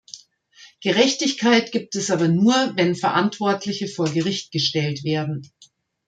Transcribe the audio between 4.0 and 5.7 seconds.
Gericht gestellt werden.